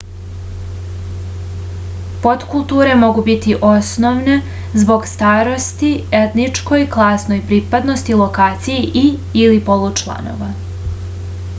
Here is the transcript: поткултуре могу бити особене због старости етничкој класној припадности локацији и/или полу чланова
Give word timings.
поткултуре 2.23 2.95
могу 3.01 3.23
бити 3.27 3.53
особене 3.71 4.37
због 4.85 5.05
старости 5.11 5.91
етничкој 6.23 6.87
класној 6.97 7.43
припадности 7.53 8.19
локацији 8.23 8.89
и/или 9.03 9.61
полу 9.69 9.93
чланова 10.03 10.51